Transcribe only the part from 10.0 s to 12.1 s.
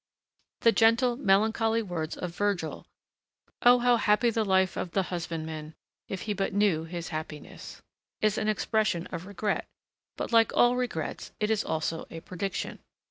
but, like all regrets, it is also